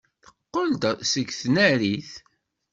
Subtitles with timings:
[0.23, 2.11] Teqqel-d seg tnarit.